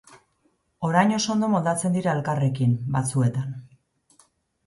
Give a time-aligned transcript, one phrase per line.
[0.87, 3.51] Orain oso ondo moldatzen dira elkarrekin, batzuetan.